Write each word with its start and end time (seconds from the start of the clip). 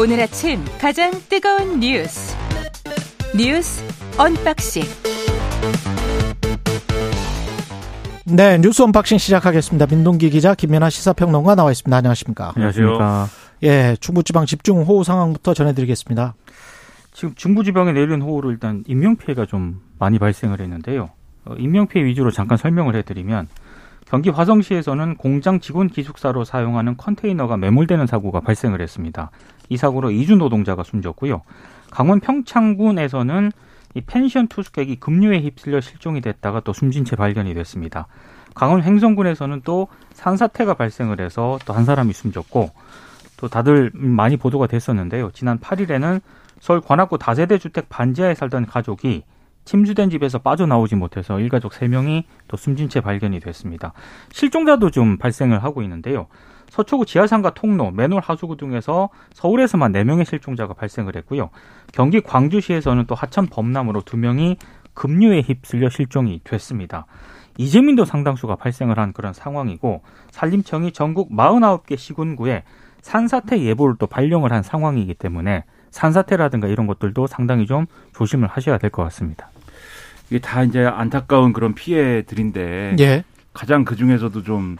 오늘 0.00 0.20
아침 0.20 0.64
가장 0.80 1.10
뜨거운 1.28 1.80
뉴스 1.80 2.36
뉴스 3.36 3.82
언박싱 4.16 4.82
네, 8.26 8.58
뉴스 8.58 8.82
언박싱 8.82 9.18
시작하겠습니다. 9.18 9.86
민동기 9.86 10.30
기자, 10.30 10.54
김연아 10.54 10.90
시사평론가 10.90 11.54
나와 11.54 11.72
있습니다. 11.72 11.96
안녕하십니까? 11.96 12.52
안녕하십니까? 12.54 13.26
예, 13.62 13.96
중부지방 13.98 14.46
집중 14.46 14.82
호우 14.82 15.02
상황부터 15.02 15.54
전해드리겠습니다. 15.54 16.34
지금 17.12 17.34
중부지방에 17.34 17.92
내린 17.92 18.20
호우로 18.20 18.50
일단 18.52 18.84
인명피해가 18.86 19.46
좀 19.46 19.80
많이 19.98 20.18
발생을 20.18 20.60
했는데요. 20.60 21.10
어, 21.46 21.54
인명피해 21.58 22.04
위주로 22.04 22.30
잠깐 22.30 22.58
설명을 22.58 22.94
해드리면 22.96 23.48
경기 24.08 24.30
화성시에서는 24.30 25.16
공장 25.16 25.60
직원 25.60 25.88
기숙사로 25.88 26.44
사용하는 26.44 26.96
컨테이너가 26.96 27.58
매몰되는 27.58 28.06
사고가 28.06 28.40
발생을 28.40 28.80
했습니다. 28.80 29.30
이 29.68 29.76
사고로 29.76 30.10
이주 30.10 30.36
노동자가 30.36 30.82
숨졌고요. 30.82 31.42
강원 31.90 32.20
평창군에서는 32.20 33.52
이 33.94 34.00
펜션 34.00 34.48
투숙객이 34.48 34.96
급류에 34.96 35.40
휩쓸려 35.40 35.82
실종이 35.82 36.22
됐다가 36.22 36.60
또 36.60 36.72
숨진 36.72 37.04
채 37.04 37.16
발견이 37.16 37.52
됐습니다. 37.52 38.06
강원 38.54 38.82
횡성군에서는 38.82 39.60
또 39.64 39.88
산사태가 40.14 40.74
발생을 40.74 41.20
해서 41.20 41.58
또 41.66 41.74
한 41.74 41.84
사람이 41.84 42.12
숨졌고 42.14 42.70
또 43.36 43.48
다들 43.48 43.90
많이 43.92 44.36
보도가 44.38 44.66
됐었는데요. 44.68 45.30
지난 45.32 45.58
8일에는 45.58 46.20
서울 46.60 46.80
관악구 46.80 47.18
다세대 47.18 47.58
주택 47.58 47.88
반지하에 47.90 48.34
살던 48.34 48.66
가족이 48.66 49.22
침수된 49.68 50.08
집에서 50.08 50.38
빠져나오지 50.38 50.96
못해서 50.96 51.38
일가족 51.38 51.72
3명이 51.72 52.24
또 52.48 52.56
숨진 52.56 52.88
채 52.88 53.02
발견이 53.02 53.38
됐습니다. 53.38 53.92
실종자도 54.32 54.90
좀 54.90 55.18
발생을 55.18 55.62
하고 55.62 55.82
있는데요. 55.82 56.26
서초구 56.70 57.04
지하상가 57.04 57.50
통로, 57.50 57.90
맨홀 57.90 58.22
하수구 58.22 58.56
등에서 58.56 59.10
서울에서만 59.34 59.92
4명의 59.92 60.24
실종자가 60.24 60.72
발생을 60.72 61.16
했고요. 61.16 61.50
경기 61.92 62.22
광주시에서는 62.22 63.04
또 63.06 63.14
하천 63.14 63.46
범람으로 63.48 64.02
2명이 64.02 64.56
급류에 64.94 65.42
휩쓸려 65.42 65.90
실종이 65.90 66.40
됐습니다. 66.44 67.04
이재민도 67.58 68.06
상당수가 68.06 68.56
발생을 68.56 68.98
한 68.98 69.12
그런 69.12 69.34
상황이고 69.34 70.00
산림청이 70.30 70.92
전국 70.92 71.30
49개 71.30 71.98
시군구에 71.98 72.62
산사태 73.02 73.60
예보를 73.60 73.96
또 73.98 74.06
발령을 74.06 74.50
한 74.50 74.62
상황이기 74.62 75.12
때문에 75.12 75.64
산사태라든가 75.90 76.68
이런 76.68 76.86
것들도 76.86 77.26
상당히 77.26 77.66
좀 77.66 77.86
조심을 78.14 78.48
하셔야 78.48 78.78
될 78.78 78.88
것 78.88 79.02
같습니다. 79.04 79.50
이게 80.30 80.38
다 80.38 80.62
이제 80.62 80.84
안타까운 80.84 81.52
그런 81.52 81.74
피해들인데 81.74 82.96
예. 83.00 83.24
가장 83.52 83.84
그 83.84 83.96
중에서도 83.96 84.42
좀 84.42 84.76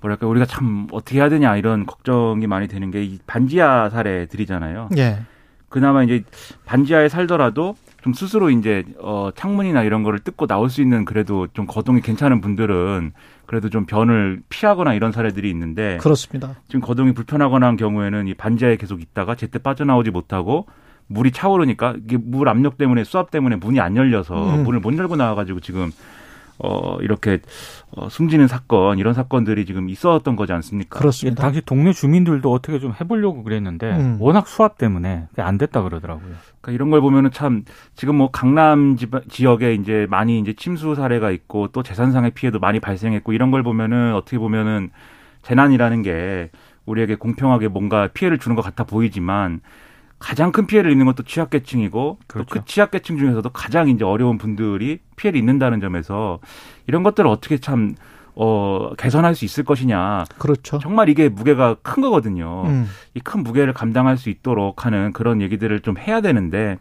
뭐랄까 0.00 0.26
우리가 0.26 0.46
참 0.46 0.86
어떻게 0.92 1.18
해야 1.18 1.28
되냐 1.28 1.56
이런 1.56 1.86
걱정이 1.86 2.46
많이 2.46 2.68
되는 2.68 2.90
게 2.90 3.02
이 3.02 3.18
반지하 3.26 3.88
사례들이잖아요. 3.90 4.90
예. 4.98 5.20
그나마 5.68 6.02
이제 6.02 6.22
반지하에 6.66 7.08
살더라도 7.08 7.76
좀 8.02 8.12
스스로 8.12 8.50
이제 8.50 8.84
어 8.98 9.30
창문이나 9.34 9.84
이런 9.84 10.02
거를 10.02 10.18
뜯고 10.18 10.46
나올 10.46 10.68
수 10.68 10.82
있는 10.82 11.04
그래도 11.06 11.46
좀 11.54 11.66
거동이 11.66 12.00
괜찮은 12.02 12.40
분들은 12.42 13.12
그래도 13.46 13.70
좀 13.70 13.86
변을 13.86 14.42
피하거나 14.50 14.92
이런 14.92 15.12
사례들이 15.12 15.48
있는데 15.50 15.98
그렇습니다. 15.98 16.56
지금 16.66 16.80
거동이 16.80 17.12
불편하거나 17.14 17.66
한 17.66 17.76
경우에는 17.76 18.28
이 18.28 18.34
반지하에 18.34 18.76
계속 18.76 19.00
있다가 19.00 19.34
제때 19.34 19.58
빠져나오지 19.58 20.10
못하고 20.10 20.66
물이 21.08 21.32
차오르니까 21.32 21.96
이게 22.04 22.16
물 22.16 22.48
압력 22.48 22.78
때문에 22.78 23.04
수압 23.04 23.30
때문에 23.30 23.56
문이 23.56 23.80
안 23.80 23.96
열려서 23.96 24.56
음. 24.56 24.64
문을 24.64 24.80
못 24.80 24.96
열고 24.96 25.16
나와가지고 25.16 25.60
지금 25.60 25.90
어 26.58 26.98
이렇게 27.00 27.40
어 27.90 28.08
숨지는 28.08 28.46
사건 28.46 28.98
이런 28.98 29.14
사건들이 29.14 29.66
지금 29.66 29.88
있었던 29.88 30.36
거지 30.36 30.52
않습니까? 30.52 30.98
그렇습니다. 30.98 31.42
당시 31.42 31.60
동네 31.60 31.92
주민들도 31.92 32.52
어떻게 32.52 32.78
좀 32.78 32.92
해보려고 33.00 33.42
그랬는데 33.42 33.90
음. 33.90 34.16
워낙 34.20 34.46
수압 34.46 34.78
때문에 34.78 35.26
그게 35.30 35.42
안 35.42 35.58
됐다 35.58 35.82
그러더라고요. 35.82 36.34
그러니까 36.60 36.72
이런 36.72 36.90
걸 36.90 37.00
보면은 37.00 37.30
참 37.32 37.64
지금 37.94 38.16
뭐 38.16 38.30
강남 38.30 38.96
지역에 39.28 39.74
이제 39.74 40.06
많이 40.08 40.38
이제 40.38 40.52
침수 40.52 40.94
사례가 40.94 41.30
있고 41.32 41.68
또 41.68 41.82
재산상의 41.82 42.32
피해도 42.32 42.60
많이 42.60 42.80
발생했고 42.80 43.32
이런 43.32 43.50
걸 43.50 43.62
보면은 43.62 44.14
어떻게 44.14 44.38
보면은 44.38 44.90
재난이라는 45.42 46.02
게 46.02 46.50
우리에게 46.86 47.16
공평하게 47.16 47.68
뭔가 47.68 48.08
피해를 48.08 48.38
주는 48.38 48.54
것 48.54 48.62
같아 48.62 48.84
보이지만 48.84 49.60
가장 50.22 50.52
큰 50.52 50.66
피해를 50.68 50.92
입는 50.92 51.04
것도 51.06 51.24
취약계층이고 51.24 52.18
또 52.20 52.26
그렇죠. 52.28 52.48
그 52.48 52.64
취약계층 52.64 53.18
중에서도 53.18 53.48
가장 53.50 53.88
이제 53.88 54.04
어려운 54.04 54.38
분들이 54.38 55.00
피해를 55.16 55.38
입는다는 55.38 55.80
점에서 55.80 56.38
이런 56.86 57.02
것들을 57.02 57.28
어떻게 57.28 57.58
참 57.58 57.96
어, 58.34 58.92
개선할 58.96 59.34
수 59.34 59.44
있을 59.44 59.64
것이냐. 59.64 60.24
그렇죠. 60.38 60.78
정말 60.78 61.08
이게 61.08 61.28
무게가 61.28 61.74
큰 61.82 62.02
거거든요. 62.02 62.62
음. 62.66 62.88
이큰 63.14 63.42
무게를 63.42 63.72
감당할 63.72 64.16
수 64.16 64.30
있도록 64.30 64.86
하는 64.86 65.12
그런 65.12 65.42
얘기들을 65.42 65.80
좀 65.80 65.98
해야 65.98 66.20
되는데 66.20 66.78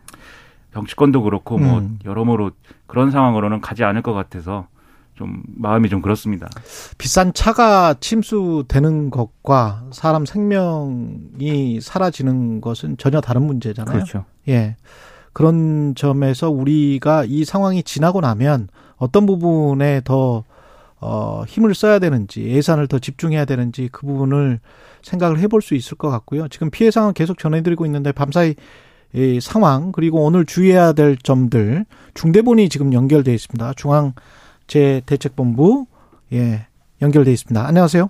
정치권도 0.74 1.24
그렇고 1.24 1.58
뭐 1.58 1.80
음. 1.80 2.00
여러모로 2.06 2.52
그런 2.86 3.10
상황으로는 3.10 3.60
가지 3.60 3.84
않을 3.84 4.04
것 4.04 4.14
같아서 4.14 4.68
좀 5.22 5.44
마음이 5.56 5.88
좀 5.88 6.02
그렇습니다. 6.02 6.50
비싼 6.98 7.32
차가 7.32 7.94
침수되는 8.00 9.12
것과 9.12 9.84
사람 9.92 10.26
생명이 10.26 11.80
사라지는 11.80 12.60
것은 12.60 12.98
전혀 12.98 13.22
다른 13.22 13.44
문제잖아요. 13.44 13.94
그렇죠. 13.94 14.26
예. 14.48 14.78
그런 15.32 15.94
점에서 15.94 16.50
우리가 16.50 17.26
이 17.28 17.46
상황이 17.46 17.84
지나고 17.84 18.20
나면 18.20 18.68
어떤 18.98 19.28
부분에 19.28 20.02
더 20.04 20.44
어, 21.00 21.44
힘을 21.48 21.74
써야 21.76 22.00
되는지, 22.00 22.44
예산을 22.44 22.88
더 22.88 23.00
집중해야 23.00 23.46
되는지 23.46 23.90
그 23.92 24.06
부분을 24.06 24.60
생각을 25.04 25.40
해볼 25.40 25.62
수 25.62 25.76
있을 25.76 25.98
것 25.98 26.10
같고요. 26.10 26.48
지금 26.48 26.70
피해 26.72 26.90
상황 26.90 27.14
계속 27.14 27.38
전해드리고 27.38 27.86
있는데 27.86 28.12
밤사이 28.12 28.56
이 29.14 29.40
상황 29.42 29.92
그리고 29.92 30.24
오늘 30.24 30.46
주의해야 30.46 30.94
될 30.94 31.18
점들 31.18 31.86
중대본이 32.14 32.70
지금 32.70 32.94
연결돼 32.94 33.34
있습니다. 33.34 33.74
중앙 33.76 34.14
재대책본부 34.72 35.86
예 36.32 36.66
연결돼 37.02 37.32
있습니다. 37.32 37.68
안녕하세요. 37.68 38.10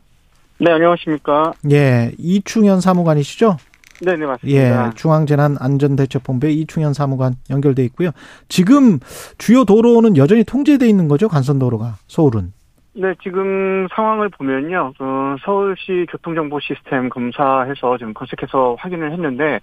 네, 0.59 0.71
안녕하십니까. 0.71 1.53
예 1.71 2.11
이충현 2.19 2.81
사무관이시죠? 2.81 3.57
네, 4.03 4.15
네, 4.15 4.21
예, 4.45 4.69
맞습니다. 4.69 4.91
중앙재난안전대책본부의 4.91 6.59
이충현 6.59 6.93
사무관 6.93 7.33
연결돼 7.49 7.83
있고요. 7.85 8.11
지금 8.47 8.99
주요 9.39 9.63
도로는 9.65 10.17
여전히 10.17 10.43
통제돼 10.43 10.87
있는 10.87 11.07
거죠, 11.07 11.27
간선도로가 11.29 11.95
서울은. 12.07 12.53
네, 12.93 13.13
지금 13.23 13.87
상황을 13.95 14.29
보면요. 14.29 14.93
어, 14.99 15.35
서울시 15.43 16.05
교통정보 16.11 16.59
시스템 16.59 17.09
검사해서 17.09 17.97
지금 17.97 18.13
검색해서 18.13 18.75
확인을 18.79 19.13
했는데 19.13 19.59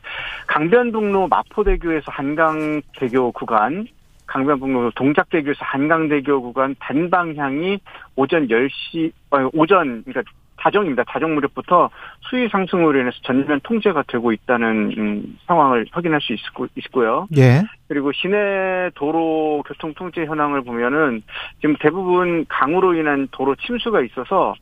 강변북로 0.47 1.29
마포대교에서 1.29 2.05
한강대교 2.07 3.33
구간 3.33 3.87
강변북로 4.29 4.93
동작대교에서 4.93 5.59
한강대교 5.61 6.43
구간 6.43 6.77
단방향이 6.79 7.81
오전 8.15 8.47
10시, 8.47 9.13
어, 9.31 9.49
오전, 9.53 10.05
그러니까 10.05 10.31
자정입니다. 10.61 11.05
자정 11.09 11.35
무렵부터 11.35 11.89
수위 12.29 12.49
상승으로 12.49 12.99
인해서 13.01 13.17
전면 13.23 13.61
통제가 13.63 14.05
되고 14.09 14.33
있다는 14.33 14.95
음, 14.99 15.39
상황을 15.47 15.87
확인할 15.93 16.21
수 16.21 16.33
있고, 16.33 16.67
있고요. 16.75 17.29
예. 17.37 17.63
그리고 17.87 18.13
시내 18.13 18.91
도로 18.95 19.63
교통 19.67 19.95
통제 19.95 20.25
현황을 20.25 20.63
보면은 20.63 21.23
지금 21.61 21.77
대부분 21.79 22.45
강으로 22.49 22.95
인한 22.95 23.29
도로 23.31 23.55
침수가 23.55 24.03
있어서 24.03 24.55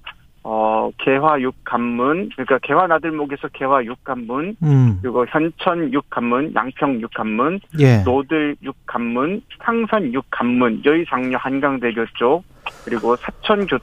어 0.48 0.92
개화 0.98 1.38
6관문 1.38 2.30
그러니까 2.32 2.58
개화 2.62 2.86
나들목에서 2.86 3.48
개화 3.48 3.82
6관문 3.82 4.54
음. 4.62 4.98
그리고 5.02 5.26
현천 5.26 5.90
6관문 5.90 6.54
양평 6.54 7.00
6관문 7.00 7.60
예. 7.80 8.04
노들 8.04 8.54
6관문 8.62 9.42
상산 9.64 10.12
6관문 10.12 10.84
여의상류 10.86 11.36
한강대교 11.36 12.06
쪽 12.14 12.44
그리고 12.84 13.16
사천 13.16 13.66
교 13.66 13.76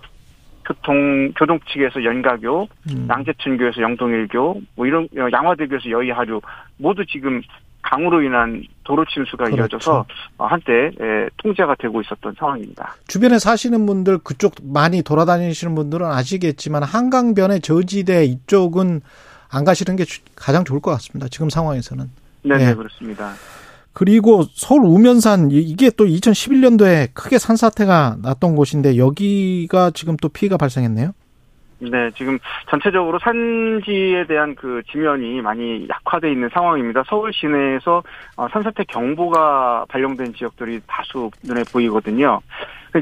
교통 0.65 1.33
교동 1.33 1.59
측에서 1.67 2.01
연가교 2.01 2.67
음. 2.91 3.07
양재천교에서 3.09 3.81
영동일교, 3.81 4.61
뭐 4.77 4.85
이런 4.85 5.09
어, 5.17 5.27
양화대교에서 5.31 5.89
여의하류 5.89 6.39
모두 6.77 7.05
지금 7.05 7.41
강으로 7.81 8.21
인한 8.21 8.63
도로 8.83 9.05
침수가 9.05 9.45
그렇죠. 9.45 9.61
이어져서 9.61 10.05
어, 10.37 10.45
한때 10.45 10.71
에, 10.87 11.29
통제가 11.37 11.75
되고 11.79 12.01
있었던 12.01 12.35
상황입니다. 12.37 12.95
주변에 13.07 13.39
사시는 13.39 13.85
분들 13.85 14.19
그쪽 14.19 14.53
많이 14.63 15.01
돌아다니시는 15.01 15.75
분들은 15.75 16.05
아시겠지만 16.07 16.83
한강변의 16.83 17.61
저지대 17.61 18.25
이쪽은 18.25 19.01
안 19.49 19.63
가시는 19.63 19.95
게 19.95 20.03
주- 20.05 20.21
가장 20.35 20.63
좋을 20.65 20.79
것 20.79 20.91
같습니다. 20.91 21.27
지금 21.29 21.49
상황에서는. 21.49 22.09
네, 22.43 22.55
예. 22.55 22.57
네 22.65 22.73
그렇습니다. 22.73 23.33
그리고 23.93 24.43
서울 24.53 24.81
우면산 24.85 25.51
이- 25.51 25.59
이게 25.61 25.91
또 25.91 26.05
2011년도에 26.05 27.09
크게 27.13 27.37
산사태가 27.37 28.17
났던 28.23 28.55
곳인데 28.55 28.97
여기가 28.97 29.91
지금 29.91 30.17
또 30.17 30.29
피해가 30.29 30.57
발생했네요. 30.57 31.13
네, 31.91 32.11
지금 32.11 32.39
전체적으로 32.69 33.19
산지에 33.19 34.25
대한 34.27 34.55
그 34.55 34.81
지면이 34.91 35.41
많이 35.41 35.87
약화돼 35.89 36.31
있는 36.31 36.49
상황입니다. 36.53 37.03
서울 37.07 37.33
시내에서 37.33 38.03
어, 38.37 38.47
산사태 38.49 38.85
경보가 38.85 39.85
발령된 39.89 40.33
지역들이 40.33 40.81
다수 40.87 41.29
눈에 41.43 41.63
보이거든요. 41.71 42.41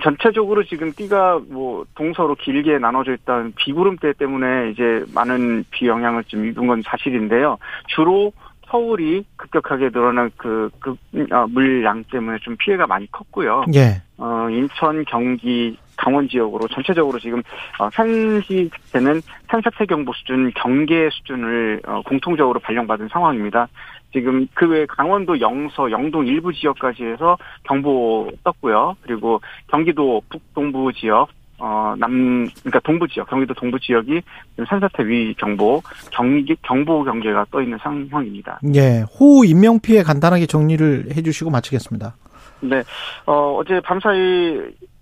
전체적으로 0.01 0.63
지금 0.63 0.91
띠가 0.93 1.41
뭐 1.49 1.85
동서로 1.95 2.35
길게 2.35 2.79
나눠져 2.79 3.13
있던 3.13 3.53
비구름대 3.57 4.13
때문에 4.13 4.71
이제 4.71 5.03
많은 5.13 5.65
비 5.69 5.87
영향을 5.87 6.23
좀 6.23 6.45
입은 6.45 6.65
건 6.65 6.81
사실인데요. 6.85 7.57
주로 7.87 8.31
서울이 8.71 9.25
급격하게 9.35 9.89
늘어난 9.89 10.31
그, 10.37 10.69
그 10.79 10.95
아, 11.31 11.45
물량 11.49 12.05
때문에 12.05 12.37
좀 12.41 12.55
피해가 12.57 12.87
많이 12.87 13.11
컸고요. 13.11 13.65
예. 13.75 14.01
어, 14.17 14.47
인천, 14.49 15.03
경기, 15.05 15.77
강원 15.97 16.27
지역으로 16.27 16.67
전체적으로 16.67 17.19
지금 17.19 17.41
어, 17.79 17.89
산시 17.91 18.69
자체는 18.73 19.21
산사태 19.49 19.85
경보 19.85 20.11
수준, 20.13 20.51
경계 20.55 21.09
수준을 21.11 21.81
어, 21.85 22.01
공통적으로 22.05 22.59
발령받은 22.59 23.09
상황입니다. 23.09 23.67
지금 24.13 24.45
그 24.53 24.65
외 24.65 24.85
강원도 24.85 25.39
영서, 25.39 25.89
영동 25.91 26.25
일부 26.27 26.51
지역까지 26.53 27.03
해서 27.03 27.37
경보 27.63 28.31
떴고요. 28.43 28.95
그리고 29.03 29.39
경기도 29.67 30.21
북동부 30.29 30.91
지역, 30.93 31.29
어, 31.59 31.93
남, 31.97 32.47
그러니까 32.59 32.79
동부 32.79 33.07
지역, 33.07 33.29
경기도 33.29 33.53
동부 33.53 33.79
지역이 33.79 34.21
산사태 34.67 35.05
위 35.05 35.33
경보, 35.35 35.81
경기, 36.11 36.55
경보 36.63 37.03
경계가 37.03 37.45
떠 37.51 37.61
있는 37.61 37.77
상황입니다. 37.77 38.59
예. 38.75 39.03
호우 39.19 39.45
인명 39.45 39.79
피해 39.79 40.03
간단하게 40.03 40.45
정리를 40.47 41.15
해 41.15 41.21
주시고 41.21 41.49
마치겠습니다. 41.51 42.15
네, 42.61 42.83
어, 43.25 43.57
어제 43.59 43.79
밤사이 43.79 44.59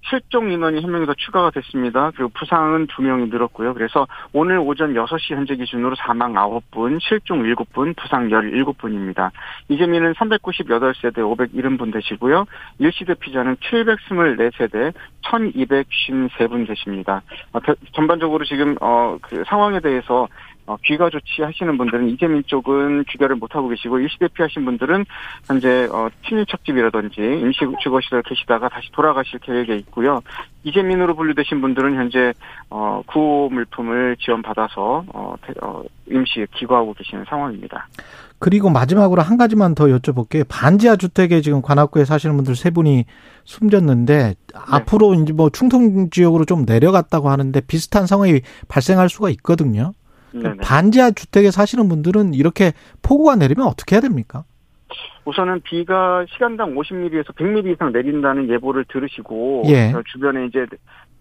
실종 0.10 0.52
인원이 0.52 0.82
한 0.82 0.92
명이 0.92 1.06
더 1.06 1.14
추가가 1.14 1.52
됐습니다. 1.52 2.12
그리고 2.16 2.30
부상은 2.34 2.88
두 2.88 3.02
명이 3.02 3.28
늘었고요. 3.28 3.74
그래서 3.74 4.08
오늘 4.34 4.58
오전 4.58 4.94
6시 4.94 5.36
현재 5.36 5.56
기준으로 5.56 5.96
사망 5.96 6.34
9분, 6.34 7.00
실종 7.02 7.44
7분, 7.44 7.96
부상 7.96 8.30
17분입니다. 8.30 9.32
이재민은 9.70 10.14
398세대 10.14 11.18
570분 11.18 11.94
되시고요. 11.94 12.46
일시대 12.80 13.14
피자는 13.16 13.56
724세대 13.58 14.94
1253분 15.24 16.68
되십니다. 16.68 17.22
어, 17.54 17.60
전반적으로 17.94 18.46
지금 18.46 18.76
어, 18.82 19.18
그 19.22 19.44
상황에 19.48 19.80
대해서 19.80 20.28
어, 20.70 20.78
귀가 20.86 21.10
조치 21.10 21.42
하시는 21.42 21.80
분들은 21.80 22.10
이재민 22.10 22.44
쪽은 22.46 23.06
귀가를 23.06 23.38
못하고 23.38 23.70
계시고 23.70 23.98
일시 23.98 24.20
대피하신 24.20 24.66
분들은 24.66 25.04
현재 25.48 25.90
어, 25.92 26.10
친일척집이라든지 26.28 27.16
임시 27.20 27.62
주거시설 27.82 28.22
계시다가 28.22 28.70
다시 28.70 28.92
돌아가실 28.92 29.40
계획에 29.40 29.76
있고요. 29.78 30.22
이재민으로 30.64 31.16
분류되신 31.16 31.62
분들은 31.62 31.96
현재 31.96 32.34
어, 32.70 33.02
구호 33.08 33.50
물품을 33.50 34.18
지원받아서 34.20 35.06
어, 35.12 35.36
어, 35.64 35.84
임시 36.08 36.46
기거하고 36.54 36.94
계시는 36.94 37.26
상황입니다. 37.28 37.88
그리고 38.38 38.70
마지막으로 38.70 39.24
한 39.24 39.38
가지만 39.38 39.74
더 39.74 39.86
여쭤볼게요. 39.86 40.46
반지하 40.48 40.98
주택에 40.98 41.42
지금 41.42 41.64
관악구에 41.64 42.06
사시는 42.06 42.36
분들 42.36 42.56
세 42.56 42.70
분이 42.70 43.06
숨졌는데 43.44 44.18
네. 44.18 44.36
앞으로 44.54 45.16
이제 45.16 45.34
뭐 45.34 45.50
충청 45.50 46.12
지역으로 46.12 46.46
좀 46.46 46.64
내려갔다고 46.66 47.30
하는데 47.30 47.60
비슷한 47.62 48.06
상황이 48.06 48.42
발생할 48.68 49.10
수가 49.10 49.32
있거든요. 49.32 49.94
네네. 50.32 50.58
반지하 50.62 51.12
주택에 51.12 51.52
사시는 51.52 51.90
분들은 51.90 52.34
이렇게 52.34 52.74
폭우가 53.02 53.36
내리면 53.36 53.68
어떻게 53.68 53.96
해야 53.96 54.02
됩니까? 54.02 54.44
우선은 55.26 55.62
비가 55.62 56.26
시간당 56.30 56.76
50mm에서 56.76 57.36
100mm 57.36 57.74
이상 57.74 57.92
내린다는 57.92 58.50
예보를 58.50 58.86
들으시고 58.90 59.64
예. 59.68 59.94
주변에 60.12 60.46
이제 60.46 60.66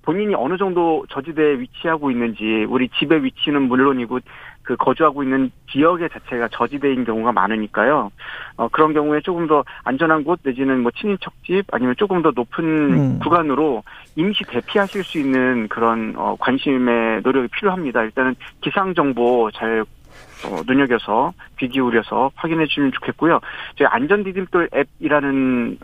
본인이 0.03 0.35
어느 0.35 0.57
정도 0.57 1.05
저지대에 1.11 1.59
위치하고 1.61 2.11
있는지 2.11 2.65
우리 2.69 2.89
집의 2.89 3.25
위치는 3.25 3.63
물론이고 3.63 4.21
그 4.63 4.77
거주하고 4.77 5.23
있는 5.23 5.51
지역의 5.71 6.11
자체가 6.11 6.49
저지대인 6.49 7.05
경우가 7.05 7.33
많으니까요. 7.33 8.11
어, 8.57 8.69
그런 8.69 8.93
경우에 8.93 9.21
조금 9.23 9.47
더 9.47 9.65
안전한 9.85 10.25
곳 10.25 10.41
내지는 10.43 10.83
뭐 10.83 10.91
친인척집 10.95 11.65
아니면 11.73 11.95
조금 11.97 12.21
더 12.21 12.33
높은 12.35 12.65
음. 12.65 13.19
구간으로 13.19 13.83
임시 14.15 14.45
대피하실 14.45 15.05
수 15.05 15.19
있는 15.19 15.69
그런 15.69 16.13
어, 16.17 16.37
관심의 16.39 17.23
노력이 17.23 17.49
필요합니다. 17.49 18.03
일단은 18.03 18.35
기상 18.61 18.93
정보 18.93 19.51
잘 19.53 19.87
어, 20.45 20.61
눈여겨서 20.67 21.33
귀 21.59 21.69
기울여서 21.69 22.33
확인해 22.35 22.67
주면 22.67 22.93
좋겠고요. 22.93 23.41
저희 23.77 23.89
안전 23.89 24.23
디딤돌 24.23 24.69
앱이라는 24.75 25.79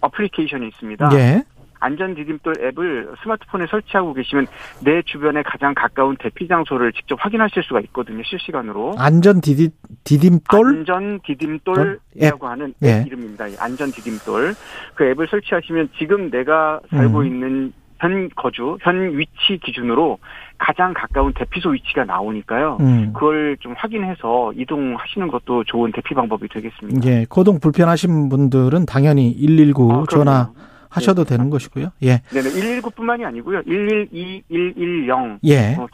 어플리케이션이 0.00 0.68
있습니다. 0.68 1.10
예. 1.14 1.42
안전 1.80 2.14
디딤돌 2.14 2.54
앱을 2.60 3.14
스마트폰에 3.22 3.66
설치하고 3.70 4.14
계시면 4.14 4.46
내 4.84 5.02
주변에 5.02 5.42
가장 5.42 5.74
가까운 5.74 6.16
대피 6.18 6.48
장소를 6.48 6.92
직접 6.92 7.16
확인하실 7.20 7.62
수가 7.62 7.80
있거든요. 7.80 8.22
실시간으로. 8.24 8.94
안전 8.98 9.40
디디, 9.40 9.70
디딤돌? 10.04 10.66
안전 10.66 11.20
디딤돌이라고 11.24 12.46
하는 12.46 12.74
앱 12.82 12.88
예. 12.88 13.04
이름입니다. 13.06 13.46
안전 13.58 13.90
디딤돌. 13.90 14.54
그 14.94 15.04
앱을 15.04 15.28
설치하시면 15.28 15.90
지금 15.98 16.30
내가 16.30 16.80
살고 16.90 17.20
음. 17.20 17.26
있는 17.26 17.72
현 18.00 18.28
거주, 18.36 18.78
현 18.80 19.18
위치 19.18 19.58
기준으로 19.62 20.18
가장 20.56 20.94
가까운 20.94 21.32
대피소 21.34 21.70
위치가 21.70 22.04
나오니까요. 22.04 22.78
음. 22.80 23.12
그걸 23.12 23.56
좀 23.60 23.74
확인해서 23.76 24.52
이동하시는 24.54 25.28
것도 25.28 25.64
좋은 25.64 25.92
대피 25.92 26.14
방법이 26.14 26.48
되겠습니다. 26.48 27.08
예, 27.08 27.26
거동 27.28 27.58
불편하신 27.60 28.28
분들은 28.28 28.86
당연히 28.86 29.36
119 29.36 29.92
아, 29.92 30.04
전화 30.08 30.50
하셔도 30.88 31.24
네. 31.24 31.36
되는 31.36 31.50
것이고요. 31.50 31.90
예. 32.02 32.22
네 32.30 32.42
네. 32.42 32.80
119뿐만이 32.80 33.24
아니고요. 33.24 33.62
112, 33.62 34.42
110. 34.48 35.38
예. 35.44 35.76
어, 35.78 35.86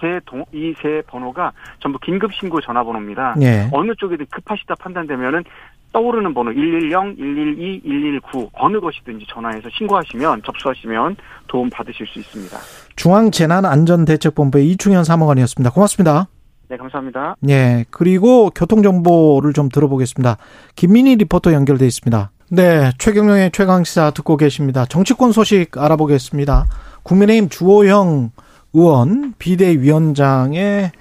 이세 0.52 1.02
번호가 1.06 1.52
전부 1.80 1.98
긴급 1.98 2.32
신고 2.34 2.60
전화번호입니다. 2.60 3.36
예. 3.42 3.68
어느 3.72 3.92
쪽에도 3.96 4.24
급하시다 4.30 4.74
판단되면은 4.76 5.44
떠오르는 5.92 6.34
번호 6.34 6.52
110, 6.52 7.16
112, 7.16 7.80
119 7.84 8.50
어느 8.52 8.80
것이든지 8.80 9.26
전화해서 9.32 9.68
신고하시면 9.78 10.42
접수하시면 10.44 11.16
도움 11.46 11.70
받으실 11.70 12.06
수 12.06 12.18
있습니다. 12.18 12.58
중앙재난안전대책본부의 12.96 14.68
이충현 14.70 15.04
사무관이었습니다. 15.04 15.70
고맙습니다. 15.70 16.26
네, 16.68 16.76
감사합니다. 16.76 17.36
예. 17.48 17.84
그리고 17.90 18.50
교통정보를 18.50 19.52
좀 19.52 19.68
들어보겠습니다. 19.68 20.36
김민희 20.74 21.16
리포터 21.16 21.52
연결돼 21.52 21.86
있습니다. 21.86 22.30
네, 22.50 22.92
최경영의 22.98 23.52
최강 23.52 23.84
시사 23.84 24.10
듣고 24.10 24.36
계십니다. 24.36 24.84
정치권 24.84 25.32
소식 25.32 25.78
알아보겠습니다. 25.78 26.66
국민의힘 27.02 27.48
주호영 27.48 28.30
의원 28.74 29.34
비대위원장의 29.38 30.92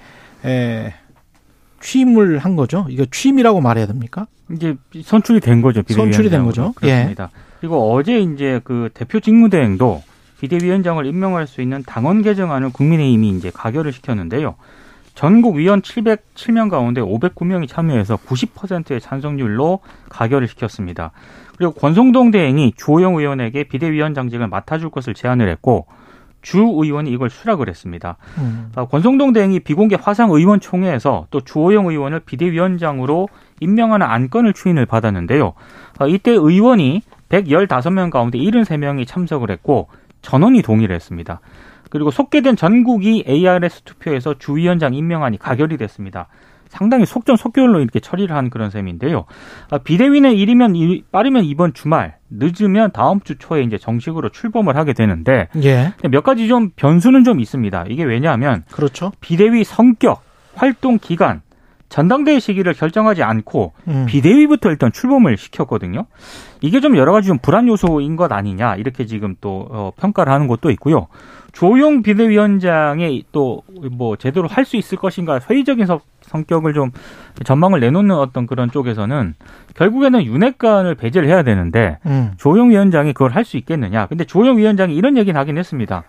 에, 0.44 0.94
취임을 1.80 2.38
한 2.38 2.56
거죠. 2.56 2.86
이거 2.88 3.04
취임이라고 3.10 3.60
말해야 3.60 3.86
됩니까? 3.86 4.26
이제 4.52 4.76
선출이 5.02 5.40
된 5.40 5.60
거죠. 5.60 5.82
선출이 5.86 6.30
된 6.30 6.44
거죠. 6.44 6.72
그렇습니다. 6.76 7.30
예. 7.32 7.38
그리고 7.60 7.92
어제 7.94 8.20
이제 8.20 8.60
그 8.64 8.88
대표 8.94 9.20
직무대행도 9.20 10.02
비대위원장을 10.40 11.04
임명할 11.04 11.46
수 11.46 11.60
있는 11.62 11.82
당원 11.84 12.22
개정안을 12.22 12.70
국민의힘이 12.70 13.30
이제 13.30 13.50
가결을 13.52 13.92
시켰는데요. 13.92 14.54
전국 15.14 15.56
위원 15.56 15.80
707명 15.80 16.70
가운데 16.70 17.00
509명이 17.00 17.68
참여해서 17.68 18.16
90%의 18.16 19.00
찬성률로 19.00 19.80
가결을 20.08 20.48
시켰습니다. 20.48 21.12
그리고 21.56 21.72
권성동 21.72 22.32
대행이 22.32 22.74
주호영 22.76 23.14
의원에게 23.16 23.64
비대위원장직을 23.64 24.48
맡아줄 24.48 24.90
것을 24.90 25.14
제안을 25.14 25.48
했고 25.48 25.86
주 26.42 26.58
의원이 26.58 27.10
이걸 27.10 27.30
수락을 27.30 27.68
했습니다. 27.68 28.16
음. 28.38 28.70
아, 28.74 28.84
권성동 28.84 29.32
대행이 29.32 29.60
비공개 29.60 29.96
화상 29.98 30.30
의원총회에서 30.30 31.28
또 31.30 31.40
주호영 31.40 31.86
의원을 31.86 32.20
비대위원장으로 32.20 33.28
임명하는 33.60 34.06
안건을 34.06 34.52
추인을 34.52 34.84
받았는데요. 34.84 35.54
아, 35.98 36.06
이때 36.06 36.32
의원이 36.32 37.02
115명 37.30 38.10
가운데 38.10 38.38
73명이 38.38 39.06
참석을 39.06 39.50
했고 39.50 39.88
전원이 40.20 40.62
동의를 40.62 40.94
했습니다. 40.94 41.40
그리고 41.94 42.10
속개된 42.10 42.56
전국이 42.56 43.24
ARS 43.28 43.82
투표에서 43.82 44.34
주위원장 44.36 44.94
임명안이 44.94 45.38
가결이 45.38 45.76
됐습니다. 45.76 46.26
상당히 46.66 47.06
속전속결로 47.06 47.78
이렇게 47.78 48.00
처리를 48.00 48.34
한 48.34 48.50
그런 48.50 48.68
셈인데요. 48.68 49.26
아, 49.70 49.78
비대위는 49.78 50.32
일이면 50.32 50.74
빠르면 51.12 51.44
이번 51.44 51.72
주말, 51.72 52.16
늦으면 52.30 52.90
다음 52.90 53.20
주 53.20 53.38
초에 53.38 53.62
이제 53.62 53.78
정식으로 53.78 54.30
출범을 54.30 54.76
하게 54.76 54.92
되는데 54.92 55.46
예. 55.62 55.94
몇 56.10 56.24
가지 56.24 56.48
좀 56.48 56.70
변수는 56.74 57.22
좀 57.22 57.38
있습니다. 57.38 57.84
이게 57.88 58.02
왜냐하면 58.02 58.64
그렇죠. 58.72 59.12
비대위 59.20 59.62
성격, 59.62 60.24
활동 60.56 60.98
기간, 60.98 61.42
전당대회 61.88 62.40
시기를 62.40 62.74
결정하지 62.74 63.22
않고 63.22 63.72
음. 63.88 64.06
비대위부터 64.08 64.70
일단 64.70 64.90
출범을 64.90 65.36
시켰거든요. 65.36 66.06
이게 66.60 66.80
좀 66.80 66.96
여러 66.96 67.12
가지 67.12 67.28
좀 67.28 67.38
불안 67.38 67.68
요소인 67.68 68.16
것 68.16 68.32
아니냐 68.32 68.76
이렇게 68.76 69.06
지금 69.06 69.36
또 69.40 69.68
어, 69.70 69.92
평가를 69.96 70.32
하는 70.32 70.46
것도 70.48 70.70
있고요. 70.70 71.06
조용 71.52 72.02
비대위원장이 72.02 73.24
또뭐 73.30 74.16
제대로 74.16 74.48
할 74.48 74.64
수 74.64 74.76
있을 74.76 74.98
것인가 74.98 75.38
회의적인 75.48 75.86
성격을 76.22 76.72
좀 76.74 76.90
전망을 77.44 77.78
내놓는 77.78 78.16
어떤 78.16 78.46
그런 78.48 78.70
쪽에서는 78.72 79.34
결국에는 79.76 80.24
윤핵관을 80.24 80.96
배제를 80.96 81.28
해야 81.28 81.42
되는데 81.44 81.98
음. 82.06 82.32
조용 82.38 82.70
위원장이 82.70 83.12
그걸 83.12 83.30
할 83.32 83.44
수 83.44 83.56
있겠느냐. 83.58 84.06
근데 84.06 84.24
조용 84.24 84.58
위원장이 84.58 84.96
이런 84.96 85.16
얘기는 85.16 85.38
하긴 85.38 85.58
했습니다. 85.58 86.02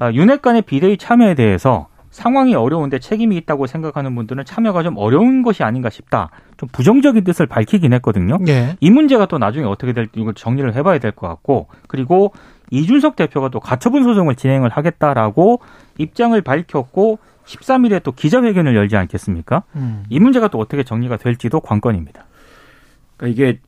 아, 0.00 0.12
윤핵관의 0.12 0.62
비대위 0.62 0.96
참여에 0.98 1.34
대해서 1.34 1.88
상황이 2.18 2.52
어려운데 2.56 2.98
책임이 2.98 3.36
있다고 3.36 3.68
생각하는 3.68 4.12
분들은 4.16 4.44
참여가 4.44 4.82
좀 4.82 4.96
어려운 4.96 5.42
것이 5.42 5.62
아닌가 5.62 5.88
싶다. 5.88 6.30
좀 6.56 6.68
부정적인 6.72 7.22
뜻을 7.22 7.46
밝히긴 7.46 7.92
했거든요. 7.94 8.38
네. 8.40 8.76
이 8.80 8.90
문제가 8.90 9.26
또 9.26 9.38
나중에 9.38 9.64
어떻게 9.66 9.92
될지 9.92 10.10
이걸 10.16 10.34
정리를 10.34 10.74
해봐야 10.74 10.98
될 10.98 11.12
것 11.12 11.28
같고 11.28 11.68
그리고 11.86 12.32
이준석 12.70 13.14
대표가 13.14 13.50
또 13.50 13.60
가처분 13.60 14.02
소송을 14.02 14.34
진행을 14.34 14.68
하겠다라고 14.70 15.60
입장을 15.98 16.38
밝혔고 16.42 17.18
13일에 17.46 18.02
또 18.02 18.10
기자회견을 18.12 18.74
열지 18.74 18.96
않겠습니까? 18.96 19.62
음. 19.76 20.02
이 20.10 20.18
문제가 20.18 20.48
또 20.48 20.58
어떻게 20.58 20.82
정리가 20.82 21.18
될지도 21.18 21.60
관건입니다. 21.60 22.24
그러니까 23.16 23.32
이게 23.42 23.60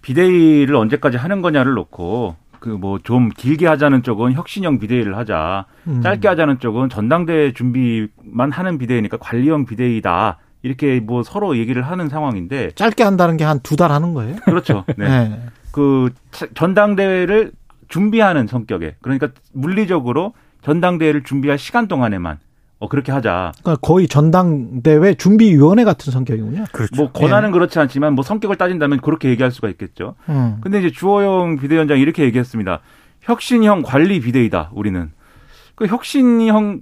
비대위를 0.00 0.74
언제까지 0.74 1.18
하는 1.18 1.42
거냐를 1.42 1.74
놓고 1.74 2.34
그 2.60 2.70
뭐 2.78 2.98
좀 3.02 3.28
길게 3.30 3.66
하자는 3.66 4.02
쪽은 4.02 4.34
혁신형 4.34 4.78
비대위를 4.78 5.16
하자. 5.16 5.64
음. 5.88 6.00
짧게 6.02 6.28
하자는 6.28 6.58
쪽은 6.60 6.88
전당대회 6.90 7.52
준비만 7.52 8.50
하는 8.52 8.78
비대위니까 8.78 9.16
관리형 9.16 9.64
비대위다. 9.66 10.38
이렇게 10.62 11.00
뭐 11.00 11.22
서로 11.22 11.56
얘기를 11.56 11.80
하는 11.82 12.08
상황인데 12.10 12.72
짧게 12.72 13.02
한다는 13.02 13.36
게 13.38 13.44
한 13.44 13.60
두 13.62 13.76
달 13.76 13.90
하는 13.92 14.12
거예요? 14.12 14.36
그렇죠. 14.44 14.84
네. 14.98 15.28
네. 15.30 15.40
그 15.72 16.10
차- 16.32 16.46
전당대회를 16.54 17.52
준비하는 17.88 18.46
성격에 18.46 18.96
그러니까 19.00 19.28
물리적으로 19.54 20.34
전당대회를 20.62 21.22
준비할 21.24 21.58
시간 21.58 21.88
동안에만 21.88 22.38
어 22.80 22.88
그렇게 22.88 23.12
하자. 23.12 23.52
그러니까 23.62 23.86
거의 23.86 24.08
전당대회 24.08 25.14
준비위원회 25.14 25.84
같은 25.84 26.12
성격이군요. 26.12 26.64
그렇죠. 26.72 26.96
뭐 26.96 27.12
권한은 27.12 27.52
그렇지 27.52 27.78
않지만 27.78 28.14
뭐 28.14 28.24
성격을 28.24 28.56
따진다면 28.56 29.00
그렇게 29.00 29.28
얘기할 29.28 29.52
수가 29.52 29.68
있겠죠. 29.68 30.14
음. 30.30 30.56
근데 30.62 30.78
이제 30.80 30.90
주호영 30.90 31.58
비대위원장이 31.58 32.00
이렇게 32.00 32.24
얘기했습니다. 32.24 32.80
혁신형 33.20 33.82
관리 33.82 34.18
비대위다. 34.20 34.70
우리는 34.72 35.10
그 35.74 35.86
혁신형인데 35.86 36.80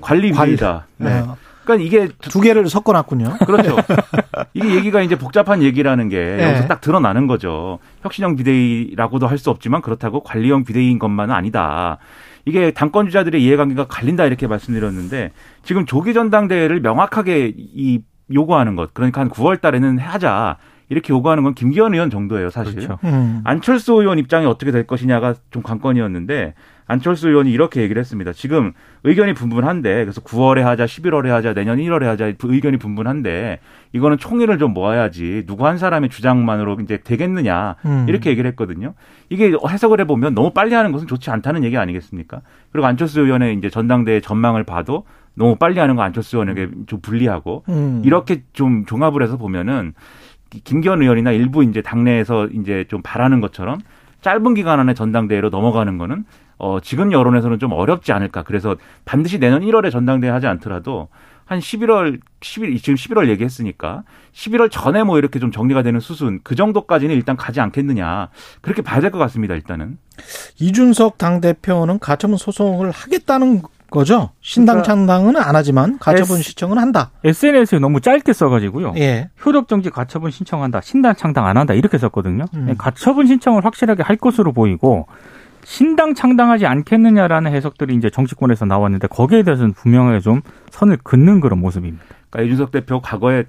관리 0.00 0.32
관리. 0.32 0.52
비대위다. 0.52 0.86
네. 0.96 1.20
어, 1.20 1.36
그러니까 1.64 1.86
이게 1.86 2.08
두 2.22 2.40
개를 2.40 2.66
섞어 2.68 2.92
놨군요. 2.92 3.36
그렇죠. 3.46 3.76
이게 4.54 4.74
얘기가 4.76 5.02
이제 5.02 5.16
복잡한 5.16 5.62
얘기라는 5.62 6.08
게 6.08 6.18
네. 6.18 6.42
여기서 6.48 6.68
딱 6.68 6.80
드러나는 6.80 7.26
거죠. 7.26 7.78
혁신형 8.02 8.36
비대위라고도 8.36 9.26
할 9.26 9.38
수 9.38 9.50
없지만 9.50 9.82
그렇다고 9.82 10.22
관리형 10.22 10.64
비대위인 10.64 10.98
것만은 10.98 11.34
아니다. 11.34 11.98
이게 12.44 12.70
당권 12.70 13.06
주자들의 13.06 13.42
이해관계가 13.42 13.86
갈린다 13.86 14.24
이렇게 14.24 14.46
말씀드렸는데 14.46 15.30
지금 15.62 15.86
조기 15.86 16.14
전당대회를 16.14 16.80
명확하게 16.80 17.52
이 17.56 18.00
요구하는 18.32 18.76
것 18.76 18.94
그러니까 18.94 19.20
한 19.20 19.28
9월 19.28 19.60
달에는 19.60 19.98
하자 19.98 20.56
이렇게 20.88 21.12
요구하는 21.12 21.44
건 21.44 21.54
김기현 21.54 21.94
의원 21.94 22.10
정도예요 22.10 22.50
사실. 22.50 22.74
그렇죠. 22.74 22.98
음. 23.04 23.40
안철수 23.44 23.94
의원 23.94 24.18
입장이 24.18 24.46
어떻게 24.46 24.72
될 24.72 24.86
것이냐가 24.86 25.34
좀 25.50 25.62
관건이었는데 25.62 26.54
안철수 26.90 27.28
의원이 27.28 27.52
이렇게 27.52 27.82
얘기를 27.82 28.00
했습니다. 28.00 28.32
지금 28.32 28.72
의견이 29.04 29.32
분분한데 29.32 30.04
그래서 30.04 30.20
9월에 30.22 30.62
하자, 30.62 30.86
11월에 30.86 31.28
하자, 31.28 31.54
내년 31.54 31.78
1월에 31.78 32.02
하자 32.02 32.32
의견이 32.42 32.78
분분한데 32.78 33.60
이거는 33.92 34.18
총의를 34.18 34.58
좀 34.58 34.74
모아야지 34.74 35.44
누구 35.46 35.68
한 35.68 35.78
사람의 35.78 36.10
주장만으로 36.10 36.78
이제 36.82 36.98
되겠느냐 36.98 37.76
음. 37.86 38.06
이렇게 38.08 38.30
얘기를 38.30 38.50
했거든요. 38.50 38.94
이게 39.28 39.52
해석을 39.68 40.00
해보면 40.00 40.34
너무 40.34 40.50
빨리 40.50 40.74
하는 40.74 40.90
것은 40.90 41.06
좋지 41.06 41.30
않다는 41.30 41.62
얘기 41.62 41.78
아니겠습니까? 41.78 42.40
그리고 42.72 42.88
안철수 42.88 43.20
의원의 43.20 43.56
이제 43.56 43.70
전당대회 43.70 44.20
전망을 44.20 44.64
봐도 44.64 45.04
너무 45.34 45.54
빨리 45.54 45.78
하는 45.78 45.94
거 45.94 46.02
안철수 46.02 46.38
의원에게 46.38 46.70
좀 46.88 47.00
불리하고 47.00 47.62
음. 47.68 48.02
이렇게 48.04 48.42
좀 48.52 48.84
종합을 48.84 49.22
해서 49.22 49.36
보면은 49.36 49.94
김기현 50.64 51.02
의원이나 51.02 51.30
일부 51.30 51.62
이제 51.62 51.82
당내에서 51.82 52.48
이제 52.48 52.84
좀 52.88 53.00
바라는 53.00 53.40
것처럼 53.40 53.78
짧은 54.22 54.54
기간 54.54 54.80
안에 54.80 54.94
전당대회로 54.94 55.50
넘어가는 55.50 55.96
거는 55.96 56.24
어 56.60 56.78
지금 56.80 57.10
여론에서는 57.12 57.58
좀 57.58 57.72
어렵지 57.72 58.12
않을까. 58.12 58.42
그래서 58.42 58.76
반드시 59.04 59.38
내년 59.38 59.62
1월에 59.62 59.90
전당대회 59.90 60.30
하지 60.30 60.46
않더라도 60.46 61.08
한 61.46 61.58
11월 61.58 62.20
10일 62.40 62.76
지금 62.80 62.94
11월 62.94 63.28
얘기했으니까 63.30 64.02
11월 64.32 64.70
전에 64.70 65.02
뭐 65.02 65.18
이렇게 65.18 65.40
좀 65.40 65.50
정리가 65.50 65.82
되는 65.82 65.98
수순 65.98 66.38
그 66.44 66.54
정도까지는 66.54 67.14
일단 67.14 67.36
가지 67.36 67.60
않겠느냐. 67.60 68.28
그렇게 68.60 68.82
봐야 68.82 69.00
될 69.00 69.10
것 69.10 69.18
같습니다. 69.18 69.54
일단은. 69.54 69.98
이준석 70.60 71.18
당대표는 71.18 71.98
가처분 71.98 72.36
소송을 72.36 72.90
하겠다는 72.90 73.62
거죠. 73.90 74.30
신당 74.40 74.82
그러니까 74.82 74.86
창당은 74.92 75.36
안 75.36 75.56
하지만 75.56 75.98
가처분 75.98 76.36
S- 76.38 76.50
신청은 76.50 76.78
한다. 76.78 77.10
SNS에 77.24 77.78
너무 77.80 78.00
짧게 78.00 78.32
써가지고요. 78.32 78.92
예. 78.98 79.30
효력 79.44 79.66
정지 79.66 79.90
가처분 79.90 80.30
신청한다. 80.30 80.80
신당 80.82 81.16
창당 81.16 81.46
안 81.46 81.56
한다. 81.56 81.74
이렇게 81.74 81.98
썼거든요. 81.98 82.44
음. 82.54 82.74
가처분 82.78 83.26
신청을 83.26 83.64
확실하게 83.64 84.04
할 84.04 84.16
것으로 84.16 84.52
보이고 84.52 85.08
신당 85.64 86.14
창당하지 86.14 86.66
않겠느냐라는 86.66 87.52
해석들이 87.52 87.94
이제 87.94 88.10
정치권에서 88.10 88.64
나왔는데 88.64 89.08
거기에 89.08 89.42
대해서는 89.42 89.72
분명하게 89.72 90.20
좀 90.20 90.40
선을 90.70 90.98
긋는 91.02 91.40
그런 91.40 91.58
모습입니다. 91.60 92.04
그러니까 92.30 92.46
이준석 92.46 92.70
대표 92.70 93.00
과거에 93.00 93.44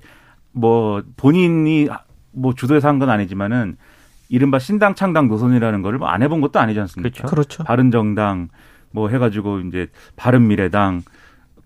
뭐 0.52 1.02
본인이 1.18 1.88
뭐 2.34 2.54
주도해서 2.54 2.88
한 2.88 3.00
건 3.00 3.10
아니지만은 3.10 3.78
이른바 4.30 4.60
신당 4.60 4.96
창당 4.96 5.28
노선이라는 5.28 5.82
거를 5.82 6.00
뭐 6.00 6.10
안 6.10 6.22
해본 6.24 6.42
것도 6.42 6.60
아니지 6.60 6.80
않습니까? 6.82 7.10
그렇죠. 7.10 7.28
그렇죠. 7.36 7.64
바른 7.64 7.92
정당 7.92 8.50
뭐 8.92 9.10
해가지고 9.10 9.60
이제 9.62 9.88
바른 10.16 10.48
미래당 10.48 11.02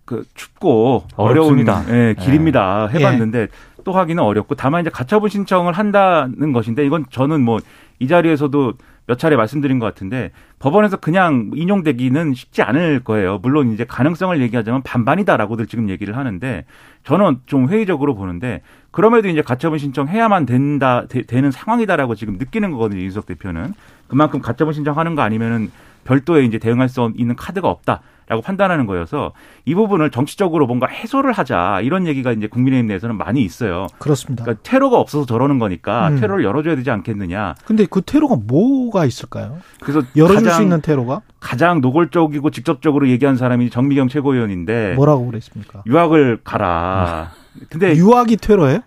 그 0.05 0.23
춥고 0.35 1.05
어렵습니다. 1.15 1.79
어려운 1.81 1.95
예, 1.95 2.15
길입니다. 2.19 2.87
해봤는데 2.87 3.47
또 3.85 3.93
하기는 3.93 4.21
어렵고 4.21 4.55
다만 4.55 4.81
이제 4.81 4.89
가처분 4.89 5.29
신청을 5.29 5.71
한다는 5.71 6.51
것인데 6.51 6.85
이건 6.85 7.05
저는 7.09 7.41
뭐 7.41 7.59
이 7.99 8.07
자리에서도 8.07 8.73
몇 9.07 9.19
차례 9.19 9.35
말씀드린 9.35 9.77
것 9.77 9.85
같은데 9.85 10.31
법원에서 10.59 10.97
그냥 10.97 11.51
인용되기는 11.53 12.33
쉽지 12.33 12.63
않을 12.63 13.03
거예요. 13.03 13.37
물론 13.37 13.71
이제 13.71 13.85
가능성을 13.85 14.41
얘기하자면 14.41 14.81
반반이다라고들 14.81 15.67
지금 15.67 15.89
얘기를 15.89 16.17
하는데 16.17 16.65
저는 17.03 17.37
좀 17.45 17.69
회의적으로 17.69 18.15
보는데 18.15 18.61
그럼에도 18.89 19.27
이제 19.27 19.41
가처분 19.41 19.77
신청해야만 19.77 20.47
된다 20.47 21.05
되, 21.07 21.41
는 21.41 21.51
상황이다라고 21.51 22.15
지금 22.15 22.37
느끼는 22.37 22.71
거거든요. 22.71 22.99
이준석 23.01 23.27
대표는 23.27 23.73
그만큼 24.07 24.41
가처분 24.41 24.73
신청하는 24.73 25.15
거 25.15 25.21
아니면은 25.21 25.71
별도의 26.03 26.47
이제 26.47 26.57
대응할 26.57 26.89
수 26.89 27.11
있는 27.15 27.35
카드가 27.35 27.69
없다 27.69 28.01
라고 28.27 28.41
판단하는 28.41 28.87
거여서 28.87 29.33
이 29.65 29.75
부분을 29.75 30.09
정치적으로 30.09 30.65
뭔가 30.65 30.87
해소를 30.87 31.31
하자 31.31 31.81
이런 31.83 32.07
얘기가 32.07 32.31
이제 32.31 32.47
국민의힘 32.47 32.87
내에서는 32.87 33.15
많이 33.17 33.43
있어요. 33.43 33.85
그렇습니다. 33.99 34.43
그러니까 34.43 34.63
테러가 34.63 34.97
없어서 34.97 35.25
저러는 35.27 35.59
거니까 35.59 36.07
음. 36.09 36.19
테러를 36.19 36.43
열어줘야 36.43 36.75
되지 36.75 36.89
않겠느냐. 36.89 37.53
근데 37.65 37.85
그 37.89 38.01
테러가 38.01 38.35
뭐가 38.35 39.05
있을까요? 39.05 39.59
그래서 39.79 40.01
열어줄 40.15 40.43
가장, 40.43 40.55
수 40.55 40.63
있는 40.63 40.81
테러가 40.81 41.21
가장 41.39 41.81
노골적이고 41.81 42.49
직접적으로 42.49 43.09
얘기한 43.09 43.37
사람이 43.37 43.69
정미경 43.69 44.07
최고위원인데 44.07 44.93
뭐라고 44.95 45.27
그랬습니까? 45.27 45.83
유학을 45.85 46.39
가라. 46.43 47.31
근데 47.69 47.95
유학이 47.95 48.37
테러예요? 48.37 48.79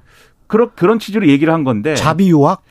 그런 0.48 0.70
그런 0.74 0.98
취지로 0.98 1.28
얘기를 1.28 1.52
한 1.52 1.62
건데 1.62 1.94
자비 1.94 2.28
유학? 2.30 2.62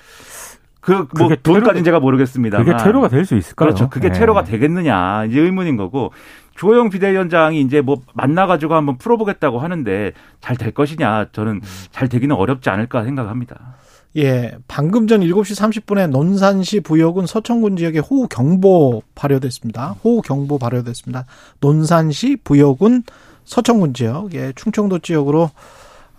그뭐 0.81 1.05
돈까지는 1.43 1.83
제가 1.83 1.99
모르겠습니다만 1.99 2.65
그게 2.65 2.77
테러가 2.81 3.09
될 3.09 3.25
수 3.25 3.35
있을까요? 3.35 3.67
그렇죠. 3.67 3.89
그게 3.89 4.07
예. 4.07 4.11
테러가 4.11 4.43
되겠느냐 4.45 5.25
이제 5.25 5.39
의문인 5.41 5.75
거고 5.75 6.13
조영 6.57 6.89
비대위원장이 6.89 7.61
이제 7.61 7.81
뭐 7.81 8.01
만나가지고 8.13 8.73
한번 8.75 8.97
풀어보겠다고 8.97 9.59
하는데 9.59 10.11
잘 10.41 10.57
될 10.57 10.71
것이냐 10.71 11.27
저는 11.31 11.61
잘 11.91 12.09
되기는 12.09 12.35
어렵지 12.35 12.69
않을까 12.69 13.03
생각합니다. 13.03 13.75
예. 14.17 14.57
방금 14.67 15.05
전 15.05 15.21
7시 15.21 15.83
30분에 15.85 16.09
논산시 16.09 16.79
부여군 16.79 17.27
서천군 17.27 17.77
지역에 17.77 17.99
호우 17.99 18.27
경보 18.27 19.03
발효됐습니다. 19.13 19.95
호우 20.03 20.21
경보 20.21 20.57
발효됐습니다. 20.57 21.25
논산시 21.59 22.37
부여군 22.43 23.03
서천군 23.45 23.93
지역, 23.93 24.33
예, 24.33 24.51
충청도 24.55 24.99
지역으로 24.99 25.51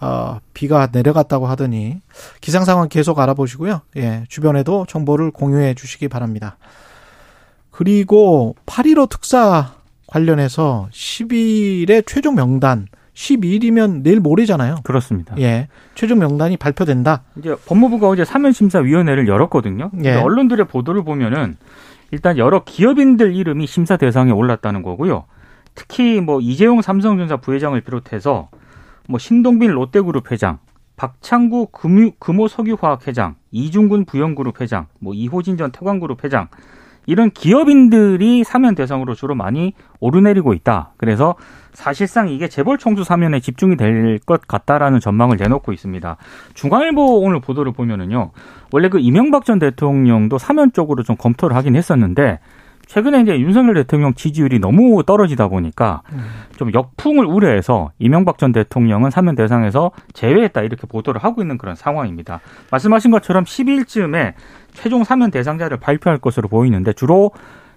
어, 0.01 0.39
비가 0.55 0.89
내려갔다고 0.93 1.49
하더니 1.49 2.01
기상 2.41 2.65
상황 2.65 2.89
계속 2.89 3.19
알아보시고요. 3.19 3.81
예, 3.97 4.25
주변에도 4.29 4.87
정보를 4.89 5.33
공유해 5.33 5.75
주시기 5.75 6.07
바랍니다. 6.07 6.57
그리고 7.73 8.55
8.15 8.67 9.09
특사 9.09 9.78
관련해서 10.09 10.89
10일에 10.91 12.05
최종 12.07 12.35
명단 12.35 12.87
12일이면 13.15 14.03
내일 14.03 14.21
모레잖아요. 14.21 14.77
그렇습니다. 14.85 15.35
예. 15.39 15.69
최종 15.95 16.19
명단이 16.19 16.57
발표된다. 16.57 17.23
이제 17.37 17.55
법무부가 17.67 18.09
어제 18.09 18.25
사면 18.25 18.53
심사 18.53 18.79
위원회를 18.79 19.27
열었거든요. 19.27 19.91
예. 20.05 20.15
언론들의 20.15 20.67
보도를 20.67 21.05
보면은 21.05 21.57
일단 22.11 22.39
여러 22.39 22.65
기업인들 22.65 23.35
이름이 23.35 23.67
심사 23.67 23.97
대상에 23.97 24.31
올랐다는 24.31 24.83
거고요. 24.83 25.25
특히 25.75 26.21
뭐 26.21 26.41
이재용 26.41 26.81
삼성전자 26.81 27.37
부회장을 27.37 27.79
비롯해서 27.81 28.49
뭐 29.09 29.19
신동빈 29.19 29.71
롯데그룹 29.73 30.31
회장, 30.33 30.59
박창구 30.97 31.69
금유, 31.73 32.13
금호석유화학 32.19 33.07
회장, 33.07 33.37
이중근 33.51 34.05
부영그룹 34.05 34.61
회장, 34.61 34.87
뭐 35.01 35.13
이호진 35.15 35.57
전 35.57 35.71
태광그룹 35.71 36.25
회장 36.25 36.49
이런 37.09 37.31
기업인들이 37.31 38.45
사면 38.45 38.75
대상으로 38.75 39.15
주로 39.15 39.35
많이 39.35 39.73
오르내리고 39.99 40.53
있다. 40.53 40.91
그래서 40.99 41.37
사실상 41.73 42.29
이게 42.29 42.49
재벌 42.49 42.77
총수 42.77 43.03
사면에 43.03 43.41
집중이 43.41 43.77
될 43.79 44.19
것 44.27 44.47
같다라는 44.47 45.01
전망을 45.01 45.39
내놓고 45.39 45.73
있습니다. 45.73 46.17
중앙일보 46.53 47.21
오늘 47.21 47.41
보도를 47.41 47.73
보면은요. 47.73 48.33
원래 48.73 48.91
그 48.91 48.99
이명박 49.01 49.47
전 49.47 49.59
대통령도 49.59 50.37
사면 50.37 50.71
쪽으로 50.73 51.03
좀 51.03 51.17
검토를 51.17 51.57
하긴 51.57 51.77
했었는데 51.77 52.41
최근에 52.89 53.21
이제 53.21 53.39
윤석열 53.39 53.75
대통령 53.75 54.15
지지율이 54.15 54.59
너무 54.59 55.03
떨어지다 55.05 55.49
보니까 55.49 56.01
좀 56.57 56.73
역풍을 56.73 57.27
우려해서 57.27 57.91
이명박 57.99 58.39
전 58.39 58.51
대통령은 58.53 59.11
사면 59.11 59.35
대상에서 59.35 59.91
제외했다 60.15 60.63
이렇게 60.63 60.87
보도를 60.87 61.23
하고 61.23 61.43
있는 61.43 61.59
그런 61.59 61.75
상황입니다. 61.75 62.41
말씀하신 62.71 63.11
것처럼 63.11 63.45
12일쯤에 63.45 64.33
최종 64.79 65.03
사면 65.03 65.33
대상자를 65.33 65.79
발표할 65.79 66.19
것으로 66.19 66.49
보이는데 66.49 66.93
주로 66.93 67.33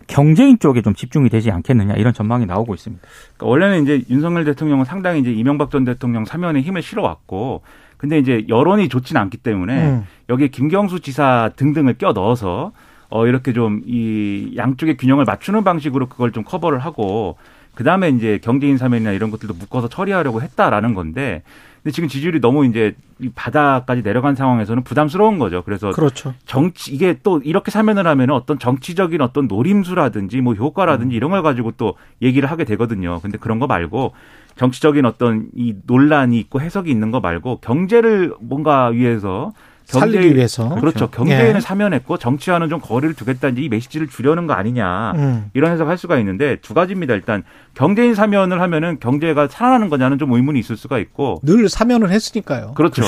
경제인 0.06 0.60
쪽에 0.60 0.84
좀 0.84 0.94
집중이 0.94 1.30
되지 1.30 1.50
않겠느냐 1.50 1.96
이런 1.96 2.14
전망이 2.14 2.46
나오고 2.46 2.76
있습니다. 2.76 3.02
그러니까 3.38 3.46
원래는 3.48 3.84
이제 3.84 4.04
윤석열 4.10 4.46
대통령은 4.46 4.86
상당히 4.86 5.20
이제 5.22 5.32
이명박 5.32 5.72
전 5.72 5.84
대통령 5.84 6.26
사면에 6.26 6.62
힘을 6.62 6.84
실어왔고 6.84 7.64
근데 7.98 8.20
이제 8.20 8.46
여론이 8.48 8.90
좋지는 8.90 9.20
않기 9.20 9.38
때문에 9.38 9.88
음. 9.88 10.04
여기에 10.30 10.50
김경수 10.50 11.00
지사 11.00 11.50
등등을 11.56 11.96
껴 11.96 12.12
넣어서 12.14 12.72
어 13.10 13.26
이렇게 13.26 13.52
좀 13.52 13.82
이 13.86 14.54
양쪽의 14.56 14.98
균형을 14.98 15.26
맞추는 15.26 15.64
방식으로 15.64 16.08
그걸 16.08 16.32
좀 16.32 16.44
커버를 16.44 16.80
하고 16.80 17.38
그다음에 17.74 18.10
이제 18.10 18.40
경제인 18.44 18.78
사면이나 18.78 19.12
이런 19.12 19.32
것들도 19.32 19.54
묶어서 19.56 19.88
처리하려고 19.88 20.42
했다라는 20.42 20.94
건데 20.94 21.42
근데 21.84 21.94
지금 21.94 22.10
지지율이 22.10 22.42
너무 22.42 22.66
이제 22.66 22.96
이 23.20 23.30
바닥까지 23.30 24.04
내려간 24.04 24.36
상황에서는 24.36 24.84
부담스러운 24.84 25.40
거죠. 25.40 25.64
그래서 25.64 25.90
그렇죠. 25.92 26.34
정치 26.46 26.94
이게 26.94 27.18
또 27.24 27.40
이렇게 27.44 27.72
사면을 27.72 28.06
하면은 28.06 28.36
어떤 28.36 28.60
정치적인 28.60 29.20
어떤 29.22 29.48
노림수라든지 29.48 30.42
뭐 30.42 30.54
효과라든지 30.54 31.16
이런 31.16 31.32
걸 31.32 31.42
가지고 31.42 31.72
또 31.72 31.96
얘기를 32.22 32.50
하게 32.50 32.66
되거든요. 32.66 33.20
근데 33.22 33.40
그런 33.40 33.58
거 33.58 33.66
말고 33.66 34.14
정치적인 34.56 35.06
어떤 35.06 35.50
이 35.56 35.74
논란이 35.88 36.40
있고 36.40 36.62
해석이 36.62 36.92
있는 36.92 37.10
거 37.10 37.20
말고 37.20 37.62
경제를 37.62 38.36
뭔가 38.40 38.88
위해서 38.88 39.52
살리기 40.00 40.36
위해서. 40.36 40.70
그렇죠. 40.76 41.10
경제에는 41.10 41.56
예. 41.56 41.60
사면했고 41.60 42.18
정치와는 42.18 42.70
좀 42.70 42.80
거리를 42.82 43.14
두겠다는 43.16 43.62
이 43.62 43.70
메시지를 43.70 44.08
주려는 44.08 44.48
거 44.48 44.54
아니냐. 44.54 45.14
음. 45.16 45.46
이런 45.54 45.72
해석할 45.72 45.98
수가 45.98 46.18
있는데 46.20 46.58
두 46.62 46.74
가지입니다. 46.74 47.14
일단 47.14 47.44
경제인 47.74 48.16
사면을 48.16 48.62
하면은 48.62 49.00
경제가 49.00 49.48
살아나는 49.48 49.90
거냐는 49.90 50.18
좀 50.20 50.32
의문이 50.34 50.60
있을 50.60 50.78
수가 50.78 50.98
있고 51.00 51.40
늘 51.44 51.70
사면을 51.70 52.10
했으니까요. 52.12 52.74
그렇죠. 52.76 53.04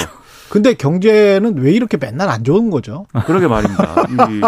근데 0.50 0.76
경제는 0.76 1.58
왜 1.58 1.72
이렇게 1.72 1.98
맨날 1.98 2.30
안 2.30 2.44
좋은 2.44 2.70
거죠? 2.70 3.08
그러게 3.26 3.48
말입니다. 3.48 3.96
이 4.10 4.42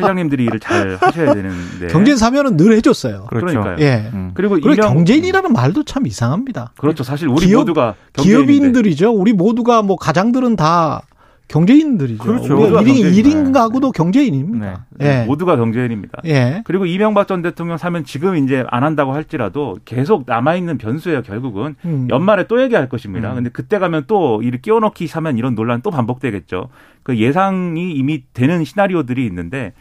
회장님들이 0.00 0.44
일을 0.44 0.58
잘 0.58 0.96
하셔야 0.98 1.34
되는데 1.34 1.88
경제 1.88 2.16
사면은 2.16 2.56
늘 2.56 2.72
해줬어요. 2.76 3.26
그렇죠. 3.28 3.46
그러니까요. 3.60 3.76
예. 3.80 4.10
음. 4.14 4.30
그리고 4.32 4.54
그리고 4.54 4.72
이명- 4.72 4.94
경제인이라는 4.94 5.52
말도 5.52 5.84
참 5.84 6.06
이상합니다. 6.06 6.72
그렇죠. 6.78 7.04
사실 7.04 7.28
우리 7.28 7.46
기업- 7.46 7.60
모두가 7.60 7.94
경제인인데. 8.14 8.52
기업인들이죠. 8.52 9.10
우리 9.12 9.32
모두가 9.34 9.82
뭐 9.82 9.96
가장들은 9.96 10.56
다 10.56 11.02
경제인들이죠. 11.50 12.22
그렇죠. 12.22 12.54
우리가 12.54 12.58
모두가 12.60 12.80
1인, 12.80 12.86
경제인이네. 12.86 13.16
일인 13.16 13.52
가구도 13.52 13.90
경제인입니다. 13.90 14.86
예. 15.00 15.24
모두가 15.24 15.56
경제인입니다. 15.56 16.22
예. 16.26 16.62
그리고 16.64 16.86
이명박 16.86 17.26
전 17.26 17.42
대통령 17.42 17.76
사면 17.76 18.04
지금 18.04 18.36
이제 18.36 18.64
안 18.68 18.84
한다고 18.84 19.12
할지라도 19.12 19.78
계속 19.84 20.24
남아있는 20.26 20.78
변수예요, 20.78 21.22
결국은. 21.22 21.74
음. 21.84 22.06
연말에 22.08 22.46
또 22.46 22.62
얘기할 22.62 22.88
것입니다. 22.88 23.30
음. 23.30 23.34
근데 23.36 23.50
그때 23.50 23.80
가면 23.80 24.04
또 24.06 24.42
이를 24.42 24.60
끼워넣기 24.62 25.08
사면 25.08 25.38
이런 25.38 25.56
논란 25.56 25.82
또 25.82 25.90
반복되겠죠. 25.90 26.68
그 27.02 27.18
예상이 27.18 27.92
이미 27.94 28.22
되는 28.32 28.64
시나리오들이 28.64 29.26
있는데 29.26 29.72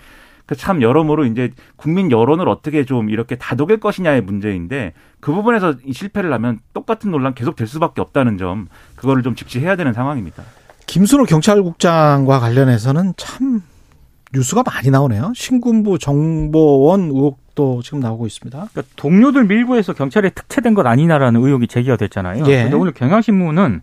그참 0.48 0.82
여러모로 0.82 1.26
이제 1.26 1.52
국민 1.76 2.12
여론을 2.12 2.50
어떻게 2.50 2.84
좀 2.84 3.12
이렇게 3.12 3.36
다독일 3.36 3.80
것이냐의 3.80 4.22
문제인데 4.22 4.94
그 5.20 5.32
부분에서 5.32 5.76
이 5.86 5.94
실패를 5.94 6.34
하면 6.34 6.58
똑같은 6.74 7.12
논란 7.12 7.36
계속 7.36 7.56
될 7.56 7.68
수밖에 7.68 8.02
없다는 8.02 8.40
점 8.40 8.68
그거를 8.96 9.22
좀 9.22 9.36
직시해야 9.36 9.76
되는 9.76 9.94
상황입니다. 9.94 10.42
김순호 10.90 11.26
경찰국장과 11.26 12.40
관련해서는 12.40 13.14
참 13.16 13.62
뉴스가 14.34 14.64
많이 14.64 14.90
나오네요. 14.90 15.34
신군부 15.36 16.00
정보원 16.00 17.12
의혹도 17.12 17.84
지금 17.84 18.00
나오고 18.00 18.26
있습니다. 18.26 18.70
그러니까 18.72 18.94
동료들 18.96 19.44
밀고해서 19.44 19.94
경찰에 19.94 20.32
특채된 20.32 20.74
것 20.74 20.88
아니냐라는 20.88 21.46
의혹이 21.46 21.68
제기가 21.68 21.96
됐잖아요. 21.96 22.44
예. 22.48 22.64
근데 22.64 22.76
오늘 22.76 22.92
경향신문은 22.94 23.82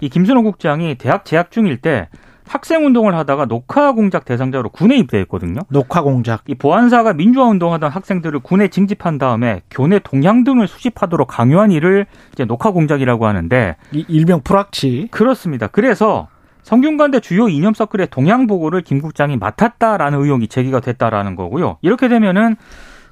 이 0.00 0.08
김순호 0.08 0.42
국장이 0.42 0.96
대학 0.96 1.24
재학 1.24 1.52
중일 1.52 1.76
때 1.76 2.08
학생 2.48 2.84
운동을 2.84 3.14
하다가 3.14 3.44
녹화 3.44 3.92
공작 3.92 4.24
대상자로 4.24 4.70
군에 4.70 4.96
입대했거든요. 4.96 5.60
녹화 5.68 6.02
공작. 6.02 6.42
이 6.48 6.56
보안사가 6.56 7.12
민주화 7.12 7.46
운동하던 7.46 7.92
학생들을 7.92 8.40
군에 8.40 8.66
징집한 8.66 9.18
다음에 9.18 9.62
교내 9.70 10.00
동향 10.00 10.42
등을 10.42 10.66
수집하도록 10.66 11.28
강요한 11.28 11.70
일을 11.70 12.06
이제 12.32 12.44
녹화 12.44 12.72
공작이라고 12.72 13.24
하는데 13.24 13.76
이 13.92 14.04
일명 14.08 14.40
프락치. 14.42 15.06
그렇습니다. 15.12 15.68
그래서 15.68 16.26
성균관대 16.62 17.20
주요 17.20 17.48
이념 17.48 17.74
서클의 17.74 18.08
동향 18.10 18.46
보고를 18.46 18.82
김 18.82 19.00
국장이 19.00 19.36
맡았다라는 19.36 20.20
의혹이 20.20 20.48
제기가 20.48 20.80
됐다라는 20.80 21.34
거고요. 21.36 21.78
이렇게 21.82 22.08
되면은 22.08 22.56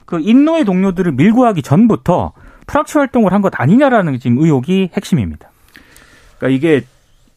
그 0.04 0.20
인노의 0.20 0.64
동료들을 0.64 1.12
밀고 1.12 1.44
하기 1.46 1.62
전부터 1.62 2.32
프락치 2.66 2.98
활동을 2.98 3.32
한 3.32 3.42
것 3.42 3.58
아니냐라는 3.58 4.18
지금 4.18 4.38
의혹이 4.38 4.90
핵심입니다. 4.94 5.50
그러니까 6.38 6.56
이게 6.56 6.84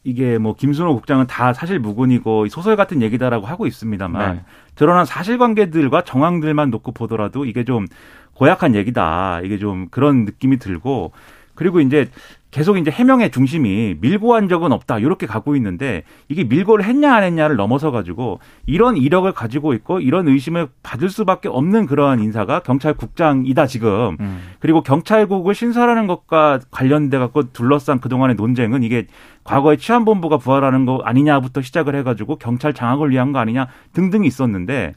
이게 0.04 0.36
뭐 0.38 0.54
김순호 0.54 0.94
국장은 0.96 1.26
다 1.28 1.52
사실 1.52 1.78
무근이고 1.78 2.48
소설 2.48 2.74
같은 2.76 3.02
얘기다라고 3.02 3.46
하고 3.46 3.66
있습니다만 3.66 4.34
네. 4.36 4.42
드러난 4.74 5.04
사실관계들과 5.04 6.02
정황들만 6.02 6.70
놓고 6.70 6.92
보더라도 6.92 7.44
이게 7.44 7.64
좀 7.64 7.86
고약한 8.34 8.74
얘기다. 8.74 9.42
이게 9.44 9.58
좀 9.58 9.86
그런 9.90 10.24
느낌이 10.24 10.58
들고 10.58 11.12
그리고 11.54 11.80
이제 11.80 12.08
계속 12.52 12.76
이제 12.76 12.90
해명의 12.90 13.30
중심이 13.30 13.96
밀고 14.00 14.34
한 14.34 14.46
적은 14.46 14.72
없다. 14.72 14.98
이렇게 14.98 15.26
가고 15.26 15.56
있는데 15.56 16.04
이게 16.28 16.44
밀고를 16.44 16.84
했냐 16.84 17.12
안 17.14 17.22
했냐를 17.24 17.56
넘어서 17.56 17.90
가지고 17.90 18.40
이런 18.66 18.98
이력을 18.98 19.30
가지고 19.32 19.72
있고 19.72 20.00
이런 20.00 20.28
의심을 20.28 20.68
받을 20.82 21.08
수밖에 21.08 21.48
없는 21.48 21.86
그러한 21.86 22.20
인사가 22.20 22.60
경찰국장이다 22.60 23.66
지금. 23.66 24.18
음. 24.20 24.42
그리고 24.60 24.82
경찰국을 24.82 25.54
신설하는 25.54 26.06
것과 26.06 26.60
관련돼 26.70 27.18
갖고 27.18 27.50
둘러싼 27.52 28.00
그동안의 28.00 28.36
논쟁은 28.36 28.82
이게 28.82 29.06
과거에 29.44 29.76
치안본부가 29.76 30.36
부활하는 30.36 30.84
거 30.84 31.00
아니냐부터 31.04 31.62
시작을 31.62 31.96
해가지고 31.96 32.36
경찰 32.36 32.74
장악을 32.74 33.10
위한 33.10 33.32
거 33.32 33.38
아니냐 33.38 33.66
등등이 33.94 34.26
있었는데 34.26 34.92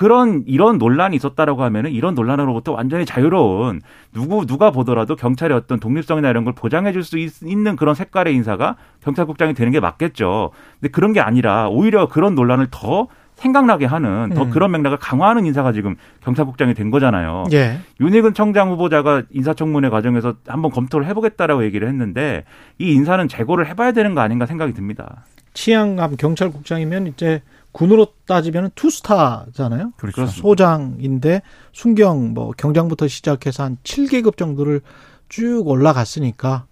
그런 0.00 0.44
이런 0.46 0.78
논란이 0.78 1.14
있었다라고 1.16 1.62
하면은 1.64 1.90
이런 1.90 2.14
논란으로부터 2.14 2.72
완전히 2.72 3.04
자유로운 3.04 3.82
누구 4.14 4.46
누가 4.46 4.70
보더라도 4.70 5.14
경찰의 5.14 5.54
어떤 5.54 5.78
독립성이나 5.78 6.30
이런 6.30 6.44
걸 6.44 6.54
보장해 6.54 6.92
줄 6.92 7.04
수 7.04 7.18
있는 7.18 7.76
그런 7.76 7.94
색깔의 7.94 8.34
인사가 8.34 8.76
경찰국장이 9.02 9.52
되는 9.52 9.70
게 9.70 9.78
맞겠죠. 9.78 10.52
근데 10.80 10.90
그런 10.90 11.12
게 11.12 11.20
아니라 11.20 11.68
오히려 11.68 12.08
그런 12.08 12.34
논란을 12.34 12.68
더 12.70 13.08
생각나게 13.34 13.84
하는 13.84 14.30
더 14.30 14.44
음. 14.44 14.50
그런 14.50 14.70
맥락을 14.70 14.96
강화하는 14.96 15.44
인사가 15.44 15.70
지금 15.72 15.96
경찰국장이 16.22 16.72
된 16.72 16.90
거잖아요. 16.90 17.44
예. 17.52 17.80
윤희근 18.00 18.32
청장 18.32 18.70
후보자가 18.70 19.24
인사청문회 19.28 19.90
과정에서 19.90 20.36
한번 20.46 20.70
검토를 20.70 21.06
해보겠다라고 21.08 21.62
얘기를 21.64 21.86
했는데 21.86 22.44
이 22.78 22.94
인사는 22.94 23.28
재고를 23.28 23.66
해봐야 23.66 23.92
되는 23.92 24.14
거 24.14 24.22
아닌가 24.22 24.46
생각이 24.46 24.72
듭니다. 24.72 25.26
치안감 25.52 26.16
경찰국장이면 26.16 27.08
이제 27.08 27.42
군으로 27.72 28.08
따지면 28.26 28.70
투스타잖아요. 28.74 29.92
그렇죠. 29.96 30.26
소장인데 30.26 31.42
순경 31.72 32.34
뭐 32.34 32.52
경장부터 32.56 33.08
시작해서 33.08 33.62
한 33.62 33.76
7계급 33.84 34.36
정도를 34.36 34.80
쭉 35.28 35.66
올라갔으니까 35.66 36.66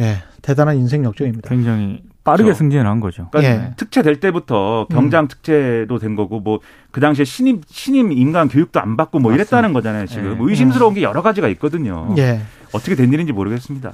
예, 0.00 0.22
대단한 0.42 0.76
인생 0.76 1.04
역정입니다. 1.04 1.48
굉장히 1.48 2.02
빠르게 2.24 2.44
그렇죠. 2.44 2.58
승진을 2.58 2.86
한 2.86 3.00
거죠. 3.00 3.28
그러니까 3.30 3.52
예. 3.52 3.70
특채 3.76 4.02
될 4.02 4.18
때부터 4.18 4.86
경장 4.90 5.28
특채로 5.28 5.98
된 5.98 6.16
거고 6.16 6.40
뭐 6.40 6.58
그 6.94 7.00
당시에 7.00 7.24
신임 7.24 7.60
신임 7.66 8.12
인간 8.12 8.46
교육도 8.46 8.78
안 8.78 8.96
받고 8.96 9.18
뭐 9.18 9.32
이랬다는 9.32 9.72
거잖아요. 9.72 10.06
지금 10.06 10.38
예. 10.38 10.44
의심스러운 10.48 10.94
게 10.94 11.02
여러 11.02 11.22
가지가 11.22 11.48
있거든요. 11.48 12.14
예. 12.18 12.40
어떻게 12.72 12.94
된 12.94 13.12
일인지 13.12 13.32
모르겠습니다. 13.32 13.92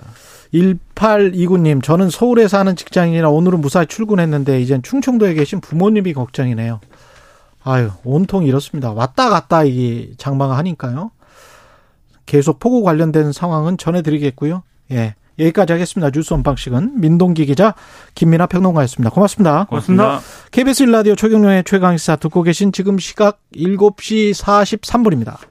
1829님, 0.53 1.83
저는 1.83 2.11
서울에 2.11 2.47
사는 2.47 2.77
직장인이라 2.77 3.31
오늘은 3.31 3.62
무사히 3.62 3.87
출근했는데 3.87 4.61
이젠 4.61 4.83
충청도에 4.83 5.33
계신 5.33 5.62
부모님이 5.62 6.12
걱정이네요. 6.12 6.81
아유, 7.64 7.88
온통 8.05 8.45
이렇습니다. 8.45 8.93
왔다 8.93 9.31
갔다 9.31 9.64
이게 9.64 10.11
장마가 10.19 10.59
하니까요. 10.59 11.11
계속 12.27 12.61
폭우 12.61 12.83
관련된 12.83 13.33
상황은 13.33 13.79
전해드리겠고요. 13.79 14.62
예. 14.93 15.14
여기까지 15.40 15.72
하겠습니다. 15.72 16.11
뉴스 16.11 16.33
원방식은 16.33 17.00
민동기 17.00 17.46
기자, 17.46 17.74
김민아 18.14 18.46
평론가였습니다. 18.46 19.11
고맙습니다. 19.11 19.64
고맙습니다. 19.64 20.20
KBS 20.53 20.85
1라디오 20.85 21.16
최경련의 21.16 21.64
최강시사 21.64 22.16
듣고 22.16 22.42
계신 22.42 22.72
지금 22.72 22.98
시각 22.98 23.40
7시 23.57 24.35
43분입니다. 24.35 25.50